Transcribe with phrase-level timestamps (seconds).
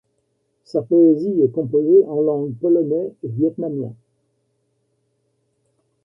[0.65, 3.93] Sa poésie est composée en langues polonais et vietnamien.